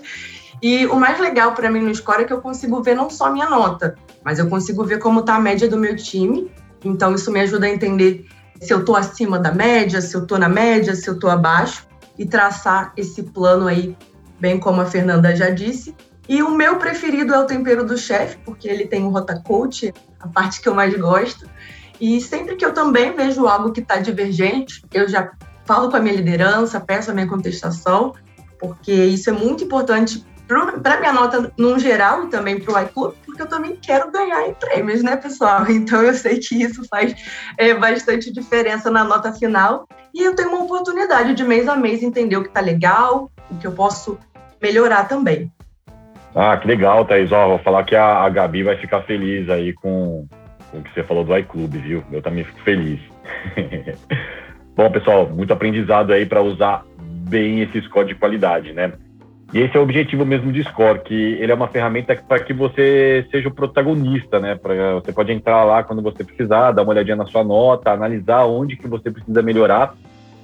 E 0.62 0.86
o 0.86 0.96
mais 0.96 1.20
legal 1.20 1.54
para 1.54 1.72
mim 1.72 1.80
no 1.80 1.94
Score 1.94 2.22
é 2.22 2.26
que 2.26 2.34
eu 2.34 2.42
consigo 2.42 2.84
ver 2.84 2.96
não 2.96 3.10
só 3.10 3.26
a 3.26 3.32
minha 3.32 3.50
nota, 3.50 3.96
mas 4.24 4.38
eu 4.38 4.48
consigo 4.48 4.84
ver 4.84 5.00
como 5.00 5.22
está 5.22 5.36
a 5.36 5.40
média 5.40 5.68
do 5.68 5.78
meu 5.78 5.96
time. 5.96 6.52
Então 6.86 7.16
isso 7.16 7.32
me 7.32 7.40
ajuda 7.40 7.66
a 7.66 7.70
entender 7.70 8.28
se 8.62 8.72
eu 8.72 8.82
estou 8.82 8.96
acima 8.96 9.40
da 9.40 9.52
média, 9.52 10.00
se 10.00 10.16
eu 10.16 10.22
estou 10.22 10.38
na 10.38 10.48
média, 10.48 10.94
se 10.94 11.10
eu 11.10 11.16
estou 11.16 11.30
abaixo 11.30 11.88
e 12.18 12.26
traçar 12.26 12.94
esse 12.96 13.24
plano 13.24 13.68
aí, 13.68 13.98
bem 14.40 14.60
como 14.60 14.82
a 14.82 14.86
Fernanda 14.86 15.36
já 15.36 15.50
disse. 15.50 15.96
E 16.32 16.42
o 16.42 16.50
meu 16.50 16.78
preferido 16.78 17.34
é 17.34 17.40
o 17.40 17.46
tempero 17.46 17.86
do 17.86 17.98
chefe, 17.98 18.38
porque 18.46 18.66
ele 18.66 18.88
tem 18.88 19.04
um 19.04 19.10
rota 19.10 19.44
coach, 19.46 19.94
a 20.18 20.30
parte 20.30 20.62
que 20.62 20.70
eu 20.70 20.74
mais 20.74 20.98
gosto. 20.98 21.46
E 22.00 22.22
sempre 22.22 22.56
que 22.56 22.64
eu 22.64 22.74
também 22.74 23.14
vejo 23.14 23.46
algo 23.48 23.74
que 23.74 23.82
está 23.82 23.98
divergente, 23.98 24.82
eu 24.94 25.10
já 25.10 25.30
falo 25.66 25.90
com 25.90 25.98
a 25.98 26.00
minha 26.00 26.16
liderança, 26.16 26.80
peço 26.80 27.12
a 27.12 27.14
minha 27.14 27.28
contestação, 27.28 28.14
porque 28.58 28.94
isso 28.94 29.30
é 29.30 29.34
muito 29.34 29.66
importante 29.66 30.26
para 30.48 31.02
minha 31.02 31.12
nota 31.12 31.52
no 31.58 31.78
geral 31.78 32.24
e 32.24 32.30
também 32.30 32.62
para 32.62 32.76
o 32.76 32.82
iClub, 32.82 33.14
porque 33.26 33.42
eu 33.42 33.48
também 33.48 33.76
quero 33.76 34.10
ganhar 34.10 34.48
em 34.48 34.54
prêmios, 34.54 35.04
né, 35.04 35.18
pessoal? 35.18 35.70
Então 35.70 36.02
eu 36.02 36.14
sei 36.14 36.40
que 36.40 36.64
isso 36.64 36.86
faz 36.90 37.14
é, 37.58 37.74
bastante 37.74 38.32
diferença 38.32 38.90
na 38.90 39.04
nota 39.04 39.34
final 39.34 39.86
e 40.14 40.24
eu 40.24 40.34
tenho 40.34 40.48
uma 40.48 40.64
oportunidade 40.64 41.34
de 41.34 41.44
mês 41.44 41.68
a 41.68 41.76
mês 41.76 42.02
entender 42.02 42.38
o 42.38 42.44
que 42.44 42.48
está 42.48 42.62
legal, 42.62 43.30
o 43.50 43.58
que 43.58 43.68
eu 43.68 43.74
posso 43.74 44.18
melhorar 44.62 45.10
também. 45.10 45.52
Ah, 46.36 46.58
que 46.58 46.68
legal, 46.68 47.06
Thaís. 47.06 47.32
Ó, 47.32 47.50
vou 47.50 47.60
falar 47.60 47.84
que 47.84 47.96
a, 47.96 48.24
a 48.24 48.30
Gabi 48.30 48.64
vai 48.64 48.78
ficar 48.78 49.02
feliz 49.02 49.50
aí 49.50 49.74
com, 49.74 50.26
com 50.70 50.78
o 50.78 50.84
que 50.84 50.94
você 50.94 51.04
falou 51.04 51.24
do 51.24 51.38
iClub, 51.38 51.78
viu? 51.78 52.04
Eu 52.12 52.22
também 52.22 52.44
fico 52.44 52.62
feliz. 52.62 53.00
Bom, 54.76 54.90
pessoal, 54.90 55.30
muito 55.30 55.52
aprendizado 55.52 56.14
aí 56.14 56.26
para 56.26 56.42
usar 56.42 56.86
bem 57.30 57.62
esse 57.62 57.82
score 57.82 58.08
de 58.08 58.16
qualidade, 58.16 58.74
né? 58.74 58.94
E 59.54 59.60
esse 59.60 59.76
é 59.76 59.80
o 59.80 59.84
objetivo 59.84 60.26
mesmo 60.26 60.50
de 60.50 60.64
Score, 60.64 61.02
que 61.02 61.14
ele 61.14 61.52
é 61.52 61.56
uma 61.56 61.68
ferramenta 61.68 62.16
para 62.16 62.40
que 62.40 62.54
você 62.54 63.28
seja 63.30 63.50
o 63.50 63.54
protagonista, 63.54 64.40
né? 64.40 64.56
Pra, 64.56 64.94
você 64.94 65.12
pode 65.12 65.32
entrar 65.34 65.66
lá 65.66 65.84
quando 65.84 66.02
você 66.02 66.24
precisar, 66.24 66.72
dar 66.72 66.84
uma 66.84 66.94
olhadinha 66.94 67.18
na 67.18 67.26
sua 67.26 67.44
nota, 67.44 67.92
analisar 67.92 68.46
onde 68.46 68.78
que 68.78 68.88
você 68.88 69.12
precisa 69.12 69.42
melhorar 69.42 69.94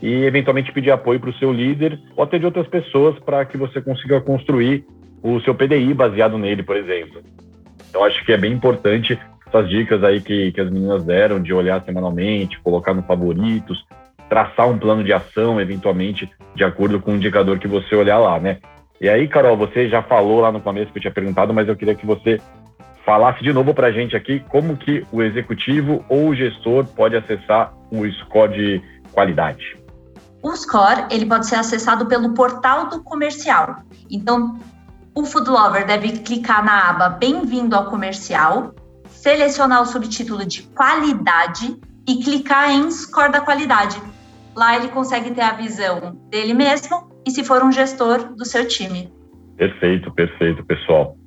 e 0.02 0.26
eventualmente 0.26 0.74
pedir 0.74 0.92
apoio 0.92 1.22
para 1.22 1.30
o 1.30 1.34
seu 1.36 1.54
líder 1.54 1.98
ou 2.18 2.24
até 2.24 2.38
de 2.38 2.46
outras 2.46 2.68
pessoas 2.68 3.18
para 3.20 3.46
que 3.46 3.58
você 3.58 3.82
consiga 3.82 4.20
construir 4.20 4.86
o 5.22 5.40
seu 5.42 5.54
PDI 5.56 5.94
baseado 5.94 6.38
nele, 6.38 6.64
por 6.64 6.76
exemplo. 6.76 7.22
Então 7.90 8.04
acho 8.04 8.24
que 8.26 8.34
é 8.34 8.38
bem 8.38 8.54
importante 8.54 9.20
essas 9.48 9.70
dicas 9.70 10.04
aí 10.04 10.22
que, 10.22 10.52
que 10.52 10.62
as 10.62 10.70
meninas 10.70 11.04
deram 11.04 11.42
de 11.42 11.54
olhar 11.54 11.84
semanalmente, 11.84 12.60
colocar 12.60 12.94
no 12.94 13.02
favoritos, 13.04 13.86
traçar 14.30 14.70
um 14.70 14.78
plano 14.78 15.04
de 15.04 15.14
ação, 15.14 15.60
eventualmente, 15.60 16.30
de 16.56 16.64
acordo 16.64 17.00
com 17.00 17.12
o 17.12 17.16
indicador 17.16 17.58
que 17.60 17.68
você 17.68 17.96
olhar 17.96 18.18
lá, 18.18 18.40
né? 18.40 18.58
E 19.00 19.08
aí, 19.08 19.28
Carol, 19.28 19.56
você 19.56 19.88
já 19.88 20.02
falou 20.02 20.42
lá 20.42 20.52
no 20.52 20.60
começo 20.60 20.92
que 20.92 20.98
eu 20.98 21.02
tinha 21.02 21.14
perguntado, 21.14 21.54
mas 21.54 21.68
eu 21.68 21.76
queria 21.76 21.96
que 21.96 22.06
você 22.06 22.42
falasse 23.06 23.42
de 23.42 23.54
novo 23.54 23.74
para 23.74 23.88
a 23.88 23.92
gente 23.92 24.16
aqui 24.18 24.44
como 24.50 24.76
que 24.76 25.06
o 25.12 25.22
executivo 25.22 26.04
ou 26.10 26.28
o 26.28 26.36
gestor 26.36 26.86
pode 26.86 27.16
acessar 27.16 27.74
o 27.90 28.06
score 28.06 28.54
de 28.54 28.82
qualidade. 29.14 29.78
O 30.44 30.54
score 30.56 31.06
ele 31.10 31.26
pode 31.26 31.48
ser 31.48 31.56
acessado 31.56 32.06
pelo 32.08 32.34
portal 32.34 32.90
do 32.90 33.02
comercial. 33.02 33.78
Então, 34.12 34.60
o 35.18 35.26
food 35.26 35.50
lover 35.50 35.84
deve 35.84 36.12
clicar 36.20 36.64
na 36.64 36.92
aba 36.92 37.10
Bem-vindo 37.10 37.76
ao 37.76 37.86
comercial, 37.86 38.76
selecionar 39.08 39.82
o 39.82 39.86
subtítulo 39.88 40.46
de 40.46 40.62
qualidade 40.62 41.76
e 42.08 42.24
clicar 42.24 42.70
em 42.70 42.92
score 42.92 43.32
da 43.32 43.42
qualidade. 43.42 44.00
Lá 44.56 44.76
ele 44.76 44.90
consegue 44.90 45.32
ter 45.32 45.42
a 45.42 45.54
visão 45.54 46.16
dele 46.30 46.54
mesmo 46.54 47.10
e 47.26 47.32
se 47.32 47.44
for 47.44 47.64
um 47.64 47.72
gestor 47.72 48.36
do 48.36 48.46
seu 48.46 48.68
time. 48.68 49.12
Perfeito, 49.58 50.12
perfeito, 50.12 50.64
pessoal. 50.64 51.18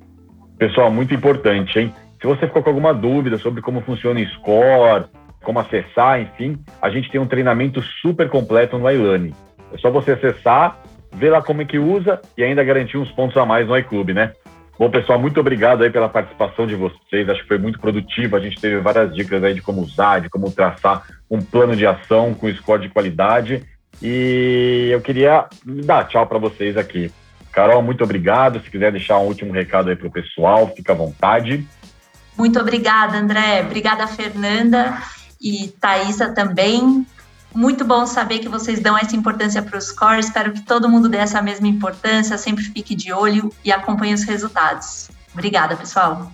Pessoal, 0.57 0.89
muito 0.89 1.13
importante, 1.13 1.77
hein? 1.77 1.93
Se 2.21 2.25
você 2.25 2.47
ficou 2.47 2.63
com 2.63 2.69
alguma 2.69 2.93
dúvida 2.93 3.37
sobre 3.39 3.61
como 3.61 3.81
funciona 3.81 4.21
o 4.21 4.25
Score, 4.25 5.03
como 5.43 5.59
acessar, 5.59 6.21
enfim, 6.21 6.57
a 6.81 6.89
gente 6.89 7.11
tem 7.11 7.19
um 7.19 7.27
treinamento 7.27 7.81
super 8.01 8.29
completo 8.29 8.77
no 8.77 8.89
iLearning. 8.89 9.33
É 9.73 9.77
só 9.79 9.91
você 9.91 10.11
acessar, 10.11 10.79
ver 11.13 11.29
lá 11.29 11.41
como 11.41 11.61
é 11.61 11.65
que 11.65 11.77
usa 11.77 12.21
e 12.37 12.43
ainda 12.43 12.63
garantir 12.63 12.97
uns 12.97 13.11
pontos 13.11 13.35
a 13.37 13.45
mais 13.45 13.67
no 13.67 13.77
iClube, 13.77 14.13
né? 14.13 14.33
Bom, 14.77 14.89
pessoal, 14.89 15.19
muito 15.19 15.39
obrigado 15.39 15.83
aí 15.83 15.91
pela 15.91 16.09
participação 16.09 16.65
de 16.65 16.75
vocês. 16.75 17.29
Acho 17.29 17.41
que 17.41 17.47
foi 17.47 17.59
muito 17.59 17.79
produtivo. 17.79 18.35
A 18.35 18.39
gente 18.39 18.59
teve 18.59 18.79
várias 18.79 19.13
dicas 19.13 19.43
aí 19.43 19.53
de 19.53 19.61
como 19.61 19.81
usar, 19.81 20.21
de 20.21 20.29
como 20.29 20.51
traçar 20.51 21.03
um 21.29 21.39
plano 21.39 21.75
de 21.75 21.85
ação 21.85 22.33
com 22.33 22.51
score 22.55 22.81
de 22.81 22.89
qualidade. 22.89 23.63
E 24.01 24.89
eu 24.91 24.99
queria 24.99 25.45
dar 25.63 26.07
tchau 26.07 26.25
para 26.25 26.39
vocês 26.39 26.77
aqui. 26.77 27.11
Carol, 27.51 27.83
muito 27.83 28.03
obrigado. 28.03 28.59
Se 28.61 28.71
quiser 28.71 28.91
deixar 28.91 29.19
um 29.19 29.27
último 29.27 29.53
recado 29.53 29.89
aí 29.89 29.95
para 29.95 30.07
o 30.07 30.11
pessoal, 30.11 30.73
fica 30.75 30.93
à 30.93 30.95
vontade. 30.95 31.67
Muito 32.35 32.59
obrigada, 32.59 33.17
André. 33.17 33.61
Obrigada, 33.61 34.07
Fernanda 34.07 34.97
e 35.39 35.67
Thaisa 35.79 36.33
também. 36.33 37.05
Muito 37.53 37.83
bom 37.83 38.05
saber 38.05 38.39
que 38.39 38.47
vocês 38.47 38.79
dão 38.79 38.97
essa 38.97 39.15
importância 39.15 39.61
para 39.61 39.77
os 39.77 39.91
cores. 39.91 40.27
Espero 40.27 40.53
que 40.53 40.61
todo 40.61 40.87
mundo 40.87 41.09
dê 41.09 41.17
essa 41.17 41.41
mesma 41.41 41.67
importância, 41.67 42.37
sempre 42.37 42.63
fique 42.63 42.95
de 42.95 43.11
olho 43.11 43.51
e 43.63 43.71
acompanhe 43.71 44.13
os 44.13 44.23
resultados. 44.23 45.09
Obrigada, 45.33 45.75
pessoal. 45.75 46.31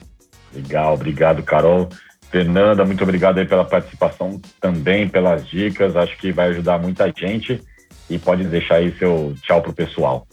Legal, 0.53 0.93
obrigado, 0.93 1.41
Carol. 1.43 1.89
Fernanda, 2.29 2.85
muito 2.85 3.03
obrigado 3.03 3.39
aí 3.39 3.45
pela 3.45 3.65
participação 3.65 4.39
também, 4.59 5.07
pelas 5.07 5.47
dicas. 5.47 5.95
Acho 5.95 6.15
que 6.17 6.31
vai 6.31 6.49
ajudar 6.49 6.77
muita 6.77 7.11
gente. 7.15 7.61
E 8.09 8.17
pode 8.19 8.43
deixar 8.45 8.75
aí 8.75 8.95
seu 8.97 9.35
tchau 9.41 9.61
para 9.61 9.71
o 9.71 9.73
pessoal. 9.73 10.27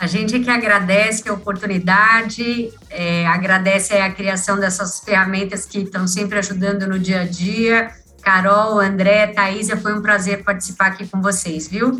A 0.00 0.06
gente 0.06 0.38
que 0.38 0.48
agradece 0.48 1.28
a 1.28 1.32
oportunidade, 1.32 2.72
é, 2.88 3.26
agradece 3.26 3.94
a 3.94 4.10
criação 4.12 4.58
dessas 4.58 5.00
ferramentas 5.00 5.66
que 5.66 5.78
estão 5.78 6.06
sempre 6.06 6.38
ajudando 6.38 6.86
no 6.86 6.98
dia 6.98 7.22
a 7.22 7.24
dia. 7.24 7.90
Carol, 8.28 8.78
André, 8.78 9.28
Thaisa, 9.28 9.74
foi 9.74 9.94
um 9.94 10.02
prazer 10.02 10.44
participar 10.44 10.88
aqui 10.88 11.06
com 11.06 11.22
vocês, 11.22 11.66
viu? 11.66 11.98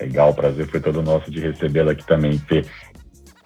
Legal, 0.00 0.30
o 0.30 0.34
prazer 0.34 0.68
foi 0.68 0.80
todo 0.80 1.00
nosso 1.00 1.30
de 1.30 1.38
recebê-la 1.38 1.92
aqui 1.92 2.04
também, 2.04 2.36
Fê. 2.36 2.64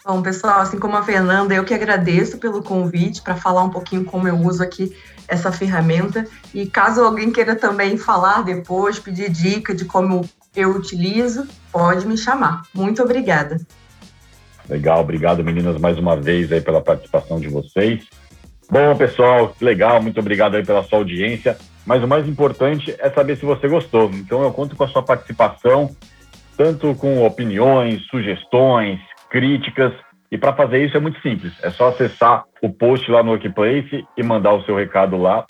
Bom, 0.03 0.23
pessoal, 0.23 0.61
assim 0.61 0.79
como 0.79 0.97
a 0.97 1.03
Fernanda, 1.03 1.53
eu 1.53 1.63
que 1.63 1.75
agradeço 1.75 2.39
pelo 2.39 2.63
convite 2.63 3.21
para 3.21 3.37
falar 3.37 3.65
um 3.65 3.69
pouquinho 3.69 4.07
como 4.07 4.27
eu 4.27 4.35
uso 4.35 4.63
aqui 4.63 4.97
essa 5.29 5.53
ferramenta. 5.53 6.27
E 6.55 6.65
caso 6.65 7.03
alguém 7.03 7.31
queira 7.31 7.55
também 7.55 7.99
falar 7.99 8.41
depois, 8.45 8.99
pedir 8.99 9.29
dica 9.29 9.75
de 9.75 9.85
como 9.85 10.27
eu 10.57 10.71
utilizo, 10.71 11.47
pode 11.71 12.07
me 12.07 12.17
chamar. 12.17 12.63
Muito 12.73 13.03
obrigada. 13.03 13.59
Legal, 14.71 15.01
obrigado 15.01 15.45
meninas 15.45 15.79
mais 15.79 15.99
uma 15.99 16.17
vez 16.17 16.51
aí 16.51 16.63
pela 16.63 16.81
participação 16.81 17.39
de 17.39 17.49
vocês. 17.49 18.07
Bom, 18.71 18.97
pessoal, 18.97 19.55
legal, 19.61 20.01
muito 20.01 20.19
obrigado 20.19 20.55
aí 20.55 20.65
pela 20.65 20.83
sua 20.83 20.97
audiência. 20.97 21.59
Mas 21.87 22.03
o 22.03 22.09
mais 22.09 22.29
importante 22.29 22.95
é 22.99 23.11
saber 23.11 23.37
se 23.37 23.45
você 23.45 23.69
gostou. 23.69 24.11
Então 24.15 24.43
eu 24.43 24.53
conto 24.53 24.77
com 24.77 24.85
a 24.85 24.89
sua 24.89 25.03
participação, 25.03 25.91
tanto 26.57 26.95
com 26.95 27.25
opiniões, 27.25 28.03
sugestões, 28.07 29.01
críticas. 29.29 29.93
E 30.31 30.39
para 30.39 30.55
fazer 30.55 30.85
isso 30.85 30.97
é 30.97 31.01
muito 31.01 31.21
simples. 31.21 31.53
É 31.63 31.71
só 31.71 31.89
acessar 31.89 32.45
o 32.63 32.71
post 32.71 33.11
lá 33.11 33.23
no 33.23 33.31
Workplace 33.31 34.05
e 34.17 34.23
mandar 34.23 34.53
o 34.55 34.63
seu 34.65 34.77
recado 34.77 35.17
lá. 35.17 35.45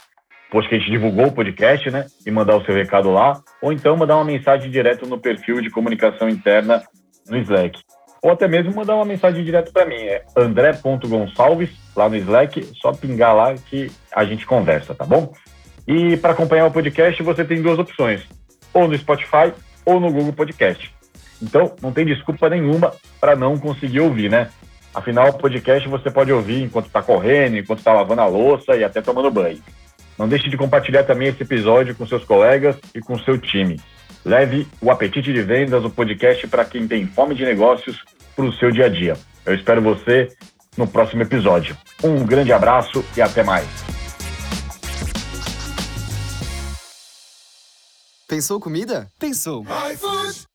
Post 0.51 0.69
que 0.69 0.75
a 0.75 0.79
gente 0.79 0.91
divulgou 0.91 1.27
o 1.27 1.33
podcast, 1.33 1.91
né? 1.91 2.07
E 2.27 2.31
mandar 2.31 2.57
o 2.57 2.65
seu 2.65 2.75
recado 2.75 3.11
lá. 3.11 3.41
Ou 3.61 3.73
então 3.73 3.97
mandar 3.97 4.17
uma 4.17 4.25
mensagem 4.25 4.71
direto 4.71 5.07
no 5.07 5.19
perfil 5.19 5.61
de 5.61 5.71
comunicação 5.71 6.29
interna 6.29 6.83
no 7.29 7.37
Slack. 7.39 7.81
Ou 8.23 8.31
até 8.31 8.47
mesmo 8.47 8.75
mandar 8.75 8.95
uma 8.95 9.05
mensagem 9.05 9.45
direto 9.45 9.73
para 9.73 9.85
mim. 9.85 9.97
É 9.97 10.25
andré.gonçalves, 10.37 11.71
lá 11.95 12.09
no 12.09 12.17
Slack. 12.17 12.63
Só 12.81 12.93
pingar 12.93 13.35
lá 13.35 13.55
que 13.55 13.91
a 14.13 14.25
gente 14.25 14.47
conversa, 14.47 14.95
tá 14.95 15.05
bom? 15.05 15.33
E 15.87 16.17
para 16.17 16.33
acompanhar 16.33 16.67
o 16.67 16.71
podcast, 16.71 17.23
você 17.23 17.45
tem 17.45 17.63
duas 17.63 17.79
opções: 17.79 18.23
ou 18.73 18.89
no 18.89 18.97
Spotify 18.97 19.53
ou 19.85 20.01
no 20.01 20.13
Google 20.13 20.33
Podcast. 20.33 20.93
Então, 21.41 21.75
não 21.83 21.93
tem 21.93 22.07
desculpa 22.07 22.49
nenhuma 22.49 22.93
para 23.21 23.35
não 23.35 23.59
conseguir 23.59 24.01
ouvir, 24.01 24.31
né? 24.31 24.49
Afinal, 24.95 25.31
o 25.31 25.39
podcast 25.39 25.89
você 25.89 26.11
pode 26.11 26.33
ouvir 26.33 26.63
enquanto 26.63 26.87
está 26.87 27.03
correndo, 27.03 27.57
enquanto 27.57 27.79
está 27.79 27.93
lavando 27.93 28.21
a 28.21 28.27
louça 28.27 28.77
e 28.77 28.85
até 28.85 29.01
tomando 29.01 29.31
banho. 29.31 29.59
Não 30.19 30.29
deixe 30.29 30.49
de 30.49 30.57
compartilhar 30.57 31.05
também 31.05 31.29
esse 31.29 31.43
episódio 31.43 31.95
com 31.95 32.07
seus 32.07 32.25
colegas 32.25 32.77
e 32.95 33.01
com 33.01 33.19
seu 33.19 33.39
time. 33.39 33.81
Leve 34.25 34.69
o 34.81 34.91
Apetite 34.91 35.33
de 35.33 35.43
Vendas, 35.43 35.85
o 35.85 35.91
podcast 35.91 36.47
para 36.47 36.65
quem 36.65 36.87
tem 36.87 37.07
fome 37.07 37.35
de 37.35 37.45
negócios, 37.45 37.99
para 38.37 38.45
o 38.45 38.53
seu 38.53 38.71
dia 38.71 38.87
a 38.87 38.89
dia. 38.89 39.15
Eu 39.45 39.55
espero 39.55 39.81
você 39.81 40.29
no 40.77 40.87
próximo 40.87 41.23
episódio. 41.23 41.77
Um 42.05 42.25
grande 42.25 42.53
abraço 42.53 43.05
e 43.17 43.23
até 43.23 43.43
mais. 43.43 44.02
Pensou 48.33 48.59
comida? 48.59 49.11
Pensou. 49.19 49.63
iFood! 49.93 50.52